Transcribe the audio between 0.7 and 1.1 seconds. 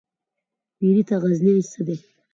پيري